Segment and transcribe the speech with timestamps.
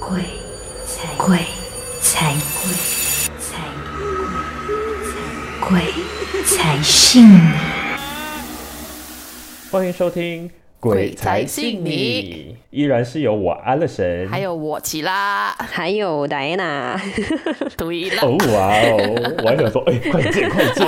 [0.00, 0.22] 鬼
[0.86, 1.38] 才鬼
[2.00, 2.72] 才鬼
[3.38, 3.58] 才
[5.60, 5.80] 鬼
[6.44, 7.50] 才信你。
[9.70, 10.48] 欢迎收听
[10.80, 17.00] 《鬼才信你》，依然是由我安乐神，还有我奇拉，还有戴安娜。
[17.76, 20.86] 对了，哦哇哦，我还想说，哎，快进快进。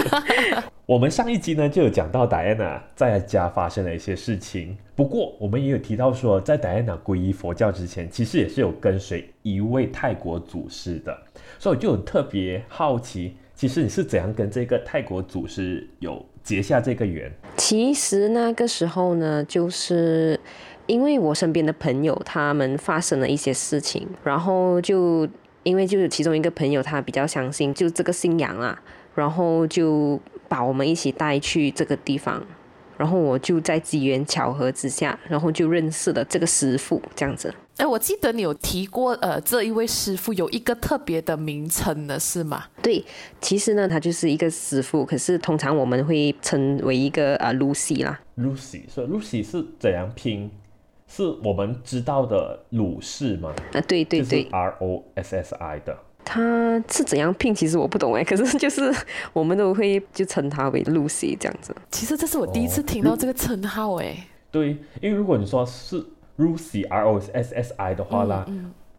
[0.86, 11.16] 我们上一集呢就有讲到戴安娜在家发生了一些事情，不过我们也有提到说，在戴安娜皈依佛教之前，其实也是有跟随一位泰国祖师的，
[11.58, 17.32] 所以我就有特别好奇，其实你是怎样跟这个泰国祖师有结下这个缘？
[17.56, 20.38] 其实那个时候呢，就是
[20.86, 25.28] 因为我身边的朋友他们发生了一些事情，然后就
[25.62, 28.76] 因为就是其中一个朋友他比较相信就这个信仰啊，
[29.14, 30.18] 然后就
[30.48, 32.44] 把我们一起带去这个地方，
[32.98, 37.54] 然后我就在机缘巧合之下，然后就认识了这个师傅，这样子。
[37.80, 42.64] 哎，我记得你有提过，呃，这一位师傅有一个特别的名称呢，是吗？
[42.82, 43.02] 对，
[43.40, 48.20] 其实呢，他就是一个师傅，可是通常我们会称为一个呃 Lucy 啦。
[48.36, 50.50] Lucy，所以 Lucy 是怎样拼？
[51.08, 53.54] 是我们知道的鲁氏吗？
[53.72, 55.96] 啊，对对对就是，R O S S I 的。
[56.22, 58.94] 他是怎样拼，其实我不懂哎， 可是就是
[59.32, 61.74] 我们都会就称他为 Lucy 这样子。
[61.90, 66.04] 其实这是我第一次听到这个称号，哎，对，因为如果你说是
[66.40, 68.46] Lucy R O S S I 的话啦，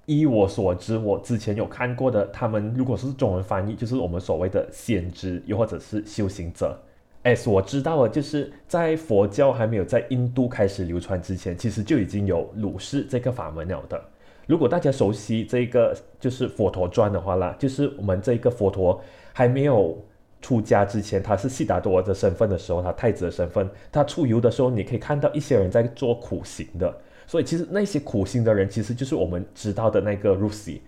[0.05, 6.79] 依我所知，我之前有看过的，他们如果是中文翻译，就是我们所谓的先知，又或者是修行者。
[7.23, 13.99] 哎，我知道的，就是在佛教还没有在印度开始流传之前，其实就已经有鲁氏这个法门了的。
[14.47, 18.99] 如果大家熟悉这个就是佛陀传的话啦，就是我们这个佛陀
[19.33, 19.97] 还没有
[20.41, 26.91] 出家之前，他是悉达多的身份的时候，他太子的身份，他出游的时候，你可以看到一些人在做苦行的，
[27.31, 30.81] 所以其实那些苦心的人，其实就是我们知道的那个 Rusi。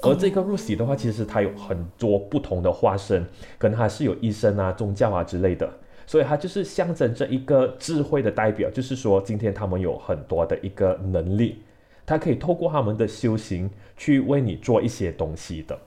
[0.00, 3.22] 而这个 Rusi 的话，其实它有很多不同的化身，
[3.58, 5.70] 可能还是有医生啊、宗教啊之类的，
[6.06, 11.62] 所以它就是象征着一个智慧的代表，就是说今天他们有很多的一个能力，
[12.06, 15.78] 他可以透过他们的修行去为你做一些东西的。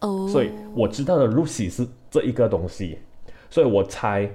[0.00, 2.98] 哦，所以我知道的 Lucy 是这一个东西，
[3.48, 4.30] 所以我猜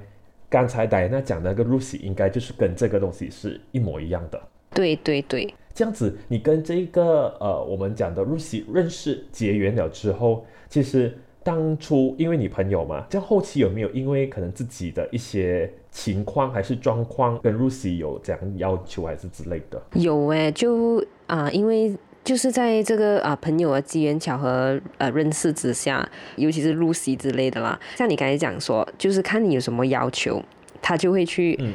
[0.49, 4.41] 刚才戴安娜讲的那个 Lucy 应该就是跟这个东西是一模一样的。
[4.73, 19.81] 对对对，这样子，你跟这个呃我们讲的 Lucy 认识结缘了之后，其实当初因为你朋友嘛，这样后期有没有因为可能自己的一些情况还是状况跟 Lucy 有这样要求还是之类的？
[19.93, 30.43] 有哎，就啊、因为就是在这个啊、朋友的机缘巧合呃认识之下，尤其是 Lucy 之类的啦，像你刚才讲说，就是看你有什么要求，
[30.81, 31.73] 他就会去嗯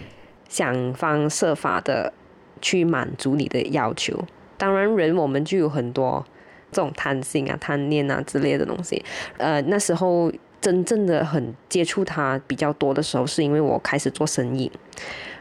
[0.49, 2.13] 想方设法的
[2.61, 4.25] 去满足你的要求。
[4.56, 6.25] 当然，人我们就有很多
[6.72, 9.05] 这种贪心啊、贪念啊之类的东西。
[9.37, 14.71] 呃，那时候真正的很接触他比较多的时候，是因为我开始做生意。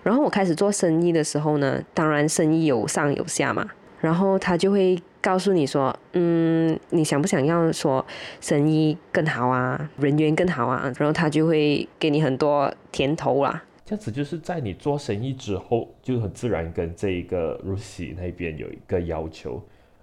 [0.03, 3.67] 然后我开始做生意的时候呢，当然生意有上有下嘛。
[4.01, 8.05] 然后他就会告诉你说，嗯，你想不想要说
[8.39, 10.91] 生意更好啊，人缘更好啊？
[10.99, 13.63] 然后他就会给你很多甜头啦。
[13.85, 19.61] 这样子就是在你做生意之后，就很自然跟这一个 Lucy 那边有一个要求。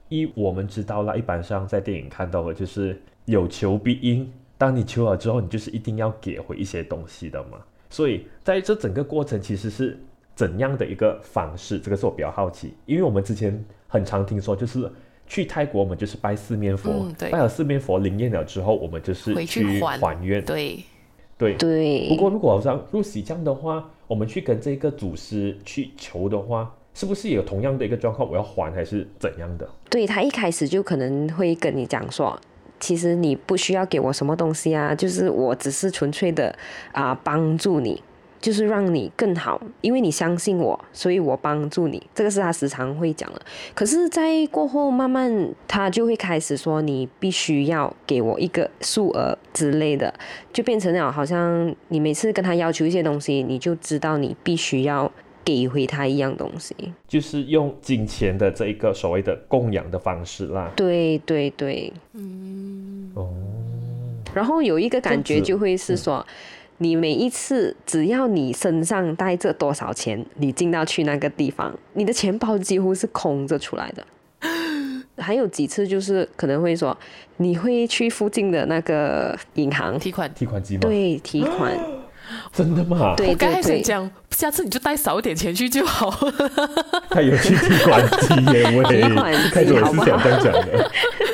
[0.09, 7.59] 一我们知道了，一般上在电影看到的就是有求必应，当你求了之后，你就是一定要给回一些东西的嘛。
[7.91, 9.99] 所以在这整个过程其实是
[10.37, 11.79] 怎样的一个方式？
[11.79, 14.89] 这个是我比较好奇，因为我们之前很常听说，就是
[15.27, 20.45] 去泰国我们就是拜四面佛，嗯拜了四面佛灵验了之后，我们就是回去还还愿。
[20.45, 20.79] 对，
[21.43, 28.31] 对对，不过如果像 Lucy 这样的话，我们去跟这个祖师去求的话，是不是也有同样的一个状况？
[28.31, 29.69] 我要还还是怎样的？
[29.91, 32.39] 对他一开始就可能会跟你讲说，
[32.79, 36.55] 其实你不需要给我什么东西啊，就是我只是纯粹的
[36.93, 38.01] 啊、帮助你，
[38.43, 42.03] 就是让你更好，因为你相信我，所以我帮助你。
[42.13, 43.41] 这个是他时常会讲的。
[43.73, 50.13] 可是，在过后慢慢他就会开始说，你必须要给我一个数额之类的，
[50.53, 55.11] 就变成了好像你每次跟他要求一些东西，你就知道你必须要
[55.45, 56.75] 给回他一样东西。
[57.07, 60.69] 就是用金钱的这一个所谓的供养的方式啦。
[60.75, 61.93] 对对对。
[62.15, 63.31] 嗯哦，
[64.35, 66.27] 然后有一个感觉就会是说，
[66.79, 74.05] 你每一次只要你身上带着多少钱，你进到去那个地方，你的钱包几乎是空着出来的。
[75.19, 76.97] 还有几次就是可能会说，
[77.37, 80.81] 你会去附近的那个银行嗯提款，提款机吗？
[80.81, 81.79] 对提款，
[82.53, 83.15] 真的吗？
[83.17, 86.51] 对我刚才想对对，讲，下次你就带少一点钱去就好了。
[87.11, 90.91] 他有去提款机耶，喂，提款机一开始我是好不好想这样讲的。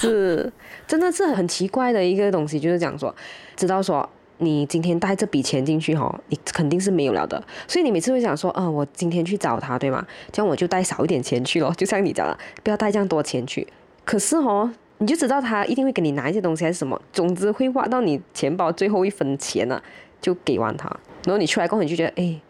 [0.00, 0.52] 是
[0.86, 3.14] 真的是很奇怪的一个东西，就是讲说，
[3.56, 4.08] 知道说
[4.38, 10.06] 你今天带这笔钱进去哈，你肯定是没有了的，所以你每次会想说，啊、我今天去找他，对吗？
[10.30, 13.66] 这样我就带少一点钱去咯，就像你讲的，不要带这样多钱去。
[14.04, 19.82] 可是哦，你就知道他一定会给你拿一些东西还是什么，总之会挖到你钱包最后一分钱呢、
[20.20, 20.88] 就给完他，
[21.24, 22.40] 然后你出来过后你就觉得，哎。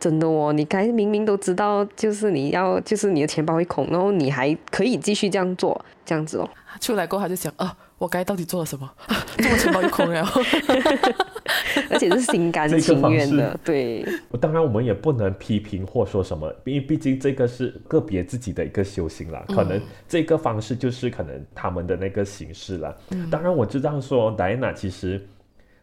[0.00, 6.48] 真的哦，你该明明都知道，就是你要，就是你的钱包会空，然后你还可以继续这样做，这样子哦。
[6.80, 8.88] 出来过后他就想，啊，我该到底做了什么？
[9.36, 10.24] 这么钱包又空了。
[11.90, 14.04] 而且是心甘情愿的， 对，
[14.40, 19.42] 当然，我们也不能批评或说什么，因为毕竟这个是个别自己的一个修行啦。
[19.48, 22.94] 可能这个方式就是可能他们的那个形式啦。
[23.30, 25.26] 当然，我知道说戴安娜其实。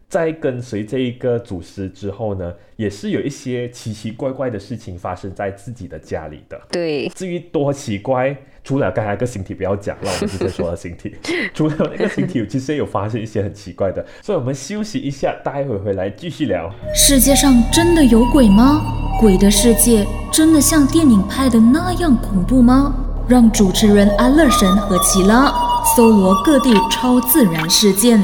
[0.08, 6.60] 在跟随这一个祖师之后呢，也是有一些奇奇怪怪的事情发生在自己的家里的。
[6.72, 11.16] 对，至于多奇怪，除了刚才那个形体不要讲，了我们直接说了形体。
[11.54, 16.74] 除了那个形体，其实也有发生一些很奇怪的，所以我们休息一下，待会回来继续聊。
[16.94, 18.82] 世界上真的有鬼吗？
[19.20, 22.94] 鬼的世界真的像电影拍的那样恐怖吗？
[23.28, 25.52] 让主持人安乐神和奇拉
[25.96, 28.24] 搜罗各地超自然事件。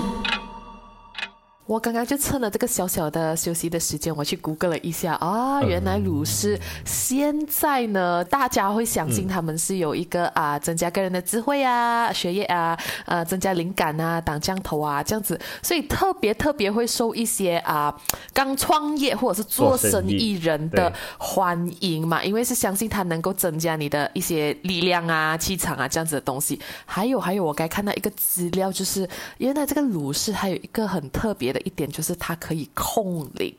[1.71, 17.97] 我刚刚就趁了这个小小的休息的时间，我去 Google 了一下啊，原来鲁师现在呢，大家会相信他们是有一个啊，增加个人的智慧啊、学业啊、呃，增加灵感啊、挡降头啊这样子，所以特别特别会受一些啊
[18.33, 26.59] 刚创业或者是做生意人的欢迎嘛，因为是相信它能够增加你的一些力量啊、气场啊这样子的东西。
[26.85, 29.07] 还有还有，我该看到一个资料，就是
[29.37, 33.53] 原来这个鲁氏还有一个很特别的一点，就是它可以控灵。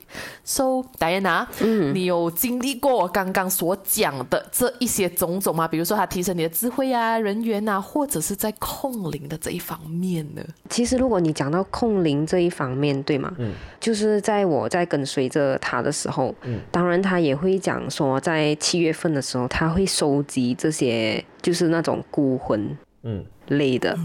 [0.45, 5.67] So Diana，嗯，你有经历过我刚刚所讲的这一些种种吗？
[5.69, 10.43] 比如说它提升你的智慧啊、人缘啊，或者是在控灵的这一方面呢？
[10.69, 13.33] 其实如果你讲到控灵这一方面，对吗？
[13.39, 23.99] 嗯，就是在我在跟随着他的时候，嗯，当然他也会讲说，在七月份的时候，他会收集这些就是那种孤魂嗯，类的，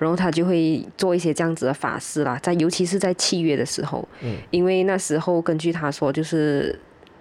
[0.00, 6.74] 然后他就会做一些这样子的法事啦，在尤其是在七月的时候，嗯，因为那时候根据他说就是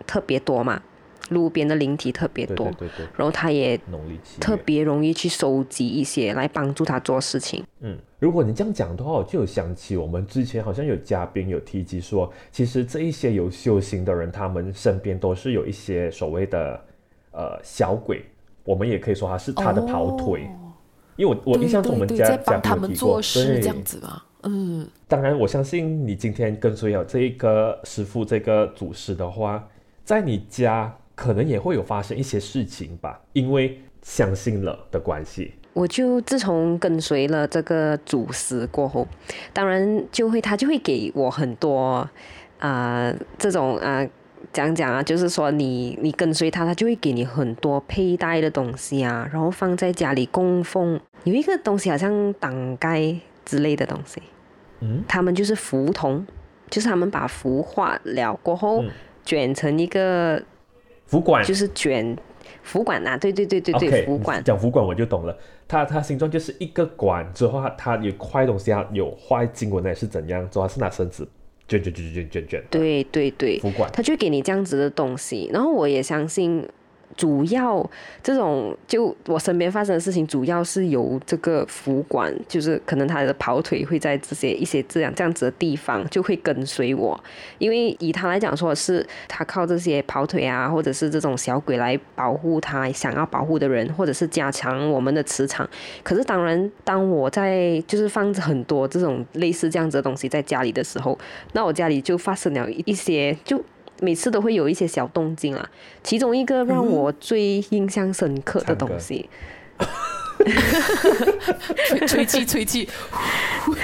[0.07, 0.81] 特别多嘛，
[1.31, 3.77] 路边的灵体特别多，对对然后他也
[4.39, 7.61] 特别容易去收集一些来帮助他做事情。
[7.81, 16.79] 嗯，如果你这样讲的话，我就有想起我们之前好像有嘉宾有提及说，其实这一些有修行的人，他们身边都是有一些所谓的
[17.31, 18.23] 呃小鬼，
[18.63, 20.49] 我们也可以说他是他的跑腿。
[21.19, 24.87] 因为我我印象中我们对对对家嘉在帮他们做事对这样子嘛，嗯。
[25.05, 29.67] 当然，我相信你今天跟随了这一个师傅、这个祖师的话，
[30.05, 35.51] 在你家可能也会有发生一些事情吧，因为相信了的关系。
[35.73, 39.05] 我就自从跟随了这个祖师过后，
[39.51, 42.07] 当然就会他就会给我很多
[42.59, 44.09] 啊、呃这种啊、呃
[44.51, 50.99] 讲讲啊，就是说你你跟随他，他就会给你很多佩戴的东西啊，然后放在家里供奉。
[51.23, 53.15] 有一个东西好像挡盖
[53.45, 54.21] 之类的东西，
[54.79, 56.25] 嗯，他们就是符筒，
[56.69, 58.89] 就是他们把符画了过后、嗯
[59.25, 60.41] 卷成一个，
[61.05, 62.17] 符管就是卷
[62.63, 64.43] 符管啊，对对对对对管。
[64.43, 65.37] 讲符管我就懂了。
[65.67, 70.49] 它它形状就是一个管，之后它它有块东西，啊有坏经文的是怎样？
[70.49, 71.27] 之后它是拿绳子
[71.69, 73.61] 卷卷卷卷卷卷。，对对对，
[73.93, 75.49] 他就给你这样子的东西。
[75.53, 76.67] 然后我也相信，
[77.17, 77.89] 主要
[78.23, 87.21] 这种就我身边发生的事情，主要是由这个服管，就是可能他的跑腿会在这些一些这样这样子的地方就会跟随我，
[87.57, 95.69] 因为以他来讲说是他靠这些跑腿啊，或者是这种小鬼来保护他想要保护的人，或者是加强我们的磁场。
[96.03, 101.17] 可是当然，当我在就是放着很多这种类似这样子的东西在家里的时候，
[101.53, 103.61] 那我家里就发生了一些就。
[104.01, 105.69] 每次都会有一些小动静啊，
[106.03, 109.29] 其中一个让我最印象深刻的东西，
[111.85, 112.87] 吹 吹气吹气，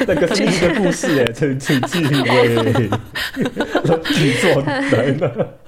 [0.07, 2.89] 那个是一个故事哎， 吹吹气喂，
[3.35, 5.59] 你做 来了。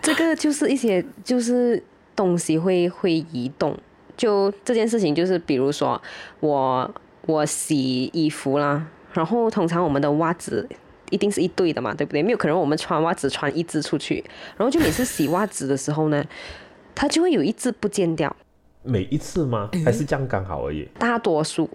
[0.00, 1.82] 这个就是一些就是
[2.16, 3.76] 东西会会移动，
[4.16, 6.00] 就这件事情就是比如说
[6.40, 6.94] 我
[7.26, 10.68] 我洗衣服啦，然后通常我们的袜子
[11.12, 12.22] 一定是一对的嘛，对不对？
[12.22, 14.24] 没有可能我们穿袜子穿一只出去，
[14.56, 16.24] 然后就每次洗袜子的时候呢，
[16.96, 18.34] 它就会有一只不见掉，
[18.82, 19.70] 每一次吗？
[19.84, 20.88] 还是这样刚好而已？
[20.98, 21.70] 大多数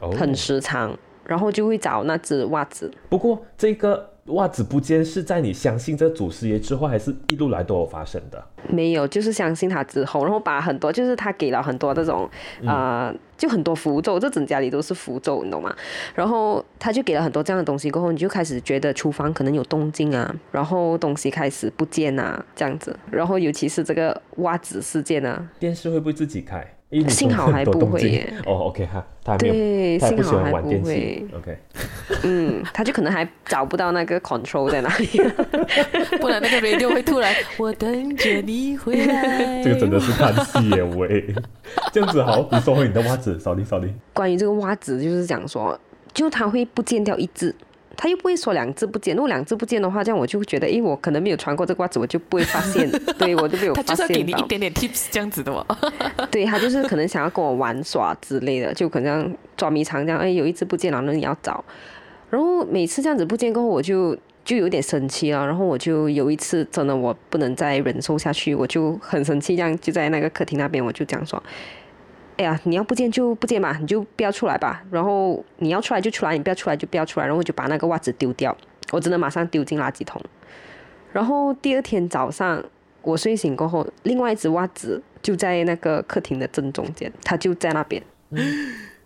[0.00, 2.90] 哦，很时常，然后就会找那只袜子。
[3.08, 8.44] 不过这个袜子不见是在你相信这祖师爷之后，还是一路来都有发生的？
[8.68, 12.28] 没有，就是相信他之后，然后把很多，就是他给了很多这种，
[12.66, 15.74] 呃，就很多符咒，这整家里都是符咒，你懂吗？
[16.14, 22.98] 然后他就给了很多这样的东西，过后你就开始觉得厨房可能有动静啊，然后东西开始不见啊，这样子。
[23.10, 26.75] 然后尤其是这个袜子事件啊，电视会不会自己开？
[27.08, 31.26] 幸好还不会耶哦，OK 哈，他对，幸好还不会。
[31.36, 31.58] ，OK。
[32.22, 35.06] 嗯，他就可能还找不到那个 control 在哪里。
[36.20, 39.62] 不然那个 radio 会突然 我等着你回来。
[39.64, 41.34] 这个真的是看戏耶喂，
[41.92, 43.92] 这样子好，你收回你的袜子，扫地扫地。
[44.12, 45.78] 关于这个袜子，就是讲说，
[46.14, 47.52] 就它会不见掉一只，
[47.96, 49.14] 他又不会说两只不见。
[49.16, 54.42] 如果两只不见的话，这样我就会觉得，诶，我可能没有穿过这个袜子，我就不会发现， 对我就没有 他发就是要给你一。
[54.42, 55.64] 点点 tips 这样子的嘛。
[56.30, 61.64] 对他就是可能想要跟我玩耍之类的，就可能像捉迷藏这样，哎，有一只不见了，那你要找。
[62.28, 65.46] 然后每次这样子不见过后，我就就有点生气了。
[65.46, 71.42] 然后我就有一次真的我不能再忍受下去，我就很生气，这样就在那个客厅那边，我就这样说
[72.36, 74.82] ：“哎呀，你要不见就不见嘛，你就不要出来吧。
[74.90, 78.56] 然后你要出来就出来，你不要出来就不要出来。”然后我就把那个袜子丢掉，
[78.92, 80.20] 我真的马上丢进垃圾桶。
[81.12, 82.62] 然后第二天早上
[83.02, 88.02] 我睡醒过后，另外一只袜子就在那个客厅的正中间，它就在那边。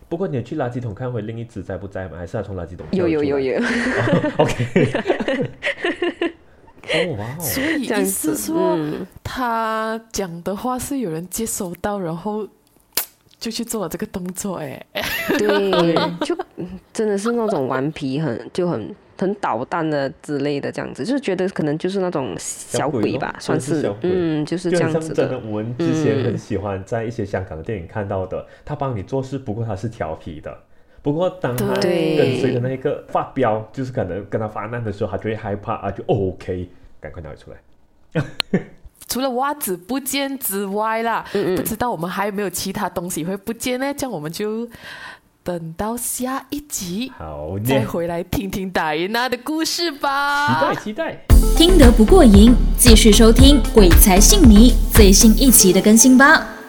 [0.09, 2.19] 不过你有去垃圾桶看回另一只在不在吗？
[2.19, 3.63] 还是要从垃圾桶有有有有，哦
[4.39, 4.67] OK。
[6.93, 12.49] 哦哇哦，所以意思子，说，嗯，他讲的话是有人接收到，然后
[13.41, 14.87] 就去做了这个动作，哎，
[15.39, 15.95] 对，
[16.27, 30.57] 就嗯真的是那种顽皮很就很很捣蛋的之类的这样子，就是觉得可能就是那种小鬼吧，算是是小，鬼嗯，就是就这样子的，我们之前嗯很喜欢在一些香港的电影看到的，他帮你做事，不过他是调皮的。
[31.03, 36.69] 不过当他跟随的那个发飙，就是可能跟他发难的时候，他就会害怕啊，就哦 OK，
[37.01, 38.23] 赶快拿出来。
[39.11, 43.93] 除了袜子不见之外啦，嗯不知道我们还有没有其他东西会不见呢？
[43.93, 44.69] 这样我们就
[45.43, 50.85] 等到下一集好，再回来听听戴安娜的故事吧期待。
[50.85, 51.21] 期待。
[51.57, 56.60] 听得不过瘾，继续收听《鬼才信你》最新一期的更新吧。